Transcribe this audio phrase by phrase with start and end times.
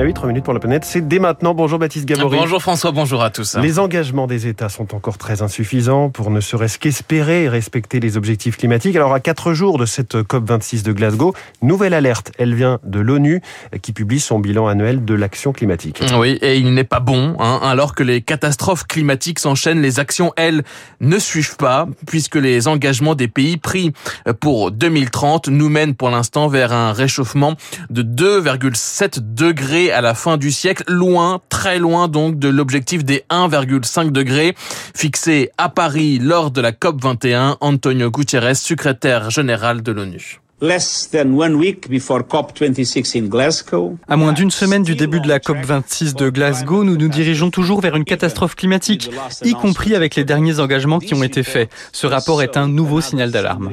[0.00, 1.54] Ah oui, 3 minutes pour la planète, c'est dès maintenant.
[1.54, 2.38] Bonjour Baptiste Gabory.
[2.38, 3.56] Bonjour François, bonjour à tous.
[3.56, 8.16] Les engagements des États sont encore très insuffisants pour ne serait-ce qu'espérer et respecter les
[8.16, 8.94] objectifs climatiques.
[8.94, 13.42] Alors à 4 jours de cette COP26 de Glasgow, nouvelle alerte, elle vient de l'ONU
[13.82, 16.00] qui publie son bilan annuel de l'action climatique.
[16.16, 20.32] Oui, et il n'est pas bon, hein, alors que les catastrophes climatiques s'enchaînent, les actions,
[20.36, 20.62] elles,
[21.00, 23.92] ne suivent pas, puisque les engagements des pays pris
[24.38, 27.54] pour 2030 nous mènent pour l'instant vers un réchauffement
[27.90, 33.24] de 2,7 degrés à la fin du siècle, loin, très loin donc de l'objectif des
[33.30, 34.54] 1,5 degrés
[34.94, 40.40] fixé à Paris lors de la COP 21, Antonio Gutiérrez, secrétaire général de l'ONU.
[44.08, 47.80] À moins d'une semaine du début de la COP26 de Glasgow, nous nous dirigeons toujours
[47.80, 49.08] vers une catastrophe climatique,
[49.44, 51.70] y compris avec les derniers engagements qui ont été faits.
[51.92, 53.70] Ce rapport est un nouveau signal d'alarme.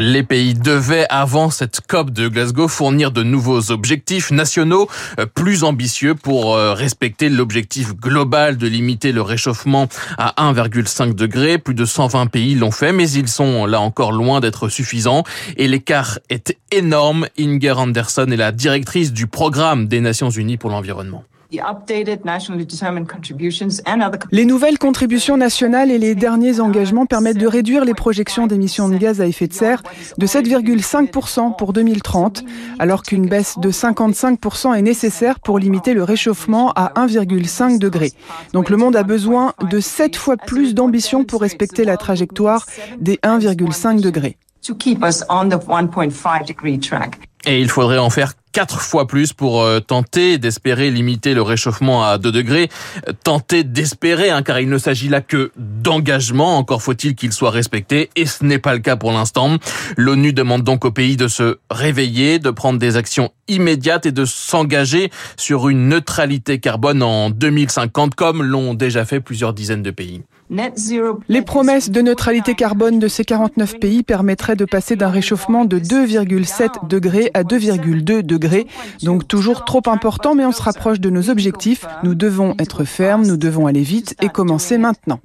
[0.00, 4.88] Les pays devaient, avant cette COP de Glasgow, fournir de nouveaux objectifs nationaux
[5.20, 11.58] euh, plus ambitieux pour euh, respecter l'objectif global de limiter le réchauffement à 1,5 degré.
[11.58, 15.24] Plus de 120 pays l'ont fait, mais ils sont là encore loin d'être suffisants
[15.56, 17.26] et l'écart est énorme.
[17.38, 21.24] Inger Anderson est la directrice du programme des Nations Unies pour l'environnement.
[24.30, 28.96] Les nouvelles contributions nationales et les derniers engagements permettent de réduire les projections d'émissions de
[28.96, 29.82] gaz à effet de serre
[30.16, 32.44] de 7,5% pour 2030,
[32.78, 38.12] alors qu'une baisse de 55% est nécessaire pour limiter le réchauffement à 1,5 degré.
[38.54, 42.64] Donc le monde a besoin de 7 fois plus d'ambition pour respecter la trajectoire
[42.98, 44.38] des 1,5 degrés.
[47.44, 52.04] Et il faudrait en faire quatre fois plus pour euh, tenter d'espérer limiter le réchauffement
[52.04, 52.68] à 2 degrés.
[53.24, 56.58] Tenter d'espérer, hein, car il ne s'agit là que d'engagement.
[56.58, 59.56] Encore faut-il qu'il soit respecté, et ce n'est pas le cas pour l'instant.
[59.96, 64.24] L'ONU demande donc aux pays de se réveiller, de prendre des actions immédiates et de
[64.24, 70.22] s'engager sur une neutralité carbone en 2050, comme l'ont déjà fait plusieurs dizaines de pays.
[71.28, 75.78] Les promesses de neutralité carbone de ces 49 pays permettraient de passer d'un réchauffement de
[75.78, 78.66] 2,7 degrés à 2,2 degrés,
[79.02, 81.86] donc toujours trop important, mais on se rapproche de nos objectifs.
[82.02, 85.20] Nous devons être fermes, nous devons aller vite et commencer maintenant.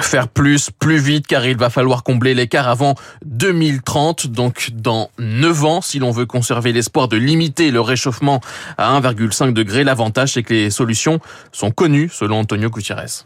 [0.00, 2.94] Faire plus, plus vite, car il va falloir combler l'écart avant
[3.26, 8.40] 2030, donc dans 9 ans, si l'on veut conserver l'espoir de limiter le réchauffement
[8.78, 9.84] à 1,5 degré.
[9.84, 11.20] L'avantage, c'est que les solutions
[11.52, 13.24] sont connues, selon Antonio Gutiérrez.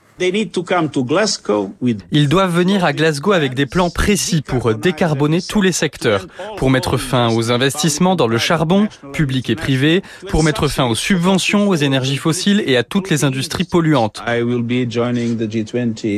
[2.13, 6.27] Ils doivent venir à Glasgow avec des plans précis pour décarboner tous les secteurs,
[6.57, 10.95] pour mettre fin aux investissements dans le charbon, public et privé, pour mettre fin aux
[10.95, 14.23] subventions aux énergies fossiles et à toutes les industries polluantes.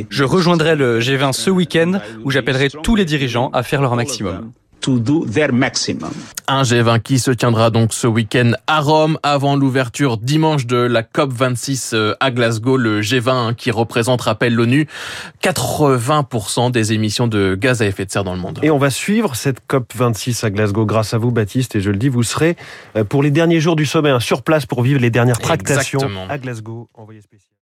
[0.09, 4.51] Je rejoindrai le G20 ce week-end où j'appellerai tous les dirigeants à faire leur maximum.
[6.47, 11.03] Un G20 qui se tiendra donc ce week-end à Rome avant l'ouverture dimanche de la
[11.03, 14.87] COP 26 euh, à Glasgow, le G20 hein, qui représente, rappelle l'ONU,
[15.43, 18.59] 80% des émissions de gaz à effet de serre dans le monde.
[18.63, 21.91] Et on va suivre cette COP 26 à Glasgow grâce à vous Baptiste et je
[21.91, 22.55] le dis, vous serez
[22.95, 25.99] euh, pour les derniers jours du sommet hein, sur place pour vivre les dernières tractations
[25.99, 26.27] Exactement.
[26.29, 26.89] à Glasgow.
[26.93, 27.49] Envoyé spécial.